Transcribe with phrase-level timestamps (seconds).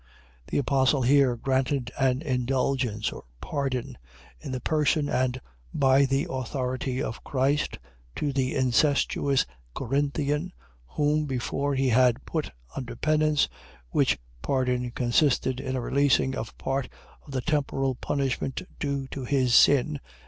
[0.47, 3.99] .The apostle here granted an indulgence, or pardon,
[4.39, 5.39] in the person and
[5.75, 7.77] by the authority of Christ,
[8.15, 9.45] to the incestuous
[9.75, 10.53] Corinthian,
[10.87, 13.47] whom before he had put under penance,
[13.91, 16.89] which pardon consisted in a releasing of part
[17.23, 19.99] of the temporal punishment due to his sin.